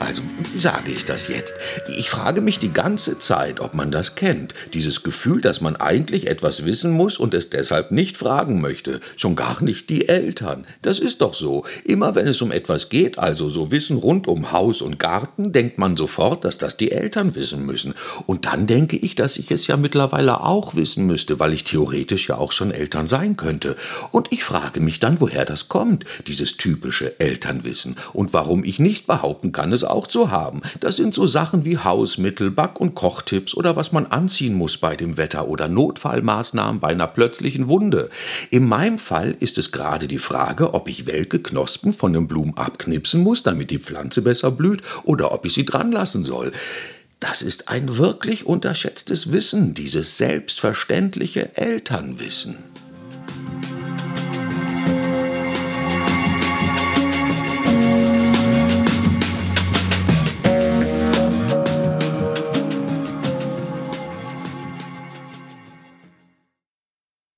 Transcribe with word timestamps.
Also, 0.00 0.22
wie 0.52 0.58
sage 0.58 0.92
ich 0.92 1.04
das 1.04 1.28
jetzt? 1.28 1.54
Ich 1.88 2.08
frage 2.08 2.40
mich 2.40 2.58
die 2.60 2.72
ganze 2.72 3.18
Zeit, 3.18 3.58
ob 3.58 3.74
man 3.74 3.90
das 3.90 4.14
kennt. 4.14 4.54
Dieses 4.72 5.02
Gefühl, 5.02 5.40
dass 5.40 5.60
man 5.60 5.76
eigentlich 5.76 6.28
etwas 6.28 6.64
wissen 6.64 6.92
muss 6.92 7.18
und 7.18 7.34
es 7.34 7.50
deshalb 7.50 7.90
nicht 7.90 8.16
fragen 8.16 8.60
möchte. 8.60 9.00
Schon 9.16 9.34
gar 9.34 9.62
nicht 9.62 9.90
die 9.90 10.08
Eltern. 10.08 10.66
Das 10.82 11.00
ist 11.00 11.20
doch 11.20 11.34
so. 11.34 11.64
Immer 11.84 12.14
wenn 12.14 12.28
es 12.28 12.40
um 12.42 12.52
etwas 12.52 12.90
geht, 12.90 13.18
also 13.18 13.50
so 13.50 13.72
Wissen 13.72 13.96
rund 13.96 14.28
um 14.28 14.52
Haus 14.52 14.82
und 14.82 14.98
Garten, 15.00 15.52
denkt 15.52 15.78
man 15.78 15.96
sofort, 15.96 16.44
dass 16.44 16.58
das 16.58 16.76
die 16.76 16.92
Eltern 16.92 17.34
wissen 17.34 17.66
müssen. 17.66 17.94
Und 18.26 18.46
dann 18.46 18.66
denke 18.66 18.96
ich, 18.96 19.16
dass 19.16 19.36
ich 19.36 19.50
es 19.50 19.66
ja 19.66 19.76
mittlerweile 19.76 20.42
auch 20.42 20.76
wissen 20.76 21.06
müsste, 21.06 21.40
weil 21.40 21.52
ich 21.52 21.64
theoretisch 21.64 22.28
ja 22.28 22.36
auch 22.36 22.52
schon 22.52 22.70
Eltern 22.70 23.08
sein 23.08 23.36
könnte. 23.36 23.76
Und 24.12 24.28
ich 24.30 24.44
frage 24.44 24.80
mich 24.80 25.00
dann, 25.00 25.20
woher 25.20 25.44
das 25.44 25.68
kommt, 25.68 26.04
dieses 26.28 26.56
typische 26.56 27.18
Elternwissen. 27.18 27.96
Und 28.12 28.32
warum 28.32 28.62
ich 28.62 28.78
nicht 28.78 29.06
behaupten 29.06 29.50
kann, 29.50 29.72
es 29.72 29.87
auch 29.90 30.06
zu 30.06 30.30
haben. 30.30 30.62
Das 30.80 30.96
sind 30.96 31.14
so 31.14 31.26
Sachen 31.26 31.64
wie 31.64 31.78
Hausmittel, 31.78 32.50
Back- 32.50 32.80
und 32.80 32.94
Kochtipps 32.94 33.54
oder 33.54 33.76
was 33.76 33.92
man 33.92 34.06
anziehen 34.06 34.54
muss 34.54 34.78
bei 34.78 34.96
dem 34.96 35.16
Wetter 35.16 35.48
oder 35.48 35.68
Notfallmaßnahmen 35.68 36.80
bei 36.80 36.88
einer 36.88 37.06
plötzlichen 37.06 37.68
Wunde. 37.68 38.08
In 38.50 38.68
meinem 38.68 38.98
Fall 38.98 39.34
ist 39.40 39.58
es 39.58 39.72
gerade 39.72 40.08
die 40.08 40.18
Frage, 40.18 40.74
ob 40.74 40.88
ich 40.88 41.06
welke 41.06 41.40
Knospen 41.40 41.92
von 41.92 42.12
den 42.12 42.28
Blumen 42.28 42.56
abknipsen 42.56 43.22
muss, 43.22 43.42
damit 43.42 43.70
die 43.70 43.78
Pflanze 43.78 44.22
besser 44.22 44.50
blüht, 44.50 44.82
oder 45.04 45.32
ob 45.32 45.44
ich 45.44 45.54
sie 45.54 45.64
dran 45.64 45.92
lassen 45.92 46.24
soll. 46.24 46.52
Das 47.20 47.42
ist 47.42 47.68
ein 47.68 47.96
wirklich 47.98 48.46
unterschätztes 48.46 49.32
Wissen, 49.32 49.74
dieses 49.74 50.18
selbstverständliche 50.18 51.56
Elternwissen. 51.56 52.56